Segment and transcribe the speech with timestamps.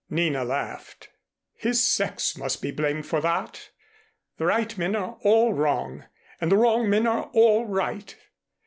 [0.09, 1.09] Nina laughed.
[1.53, 3.69] "His sex must be blamed for that.
[4.37, 6.05] The right men are all wrong
[6.41, 8.15] and the wrong men are all right.